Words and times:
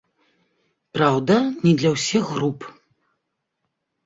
Праўда, 0.97 1.35
не 1.67 1.73
для 1.83 1.89
ўсіх 1.97 2.23
груп. 2.39 2.59